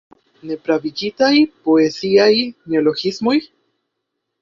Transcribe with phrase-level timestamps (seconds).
[0.51, 1.29] Nepravigitaj
[1.69, 3.39] poeziaj neologismoj?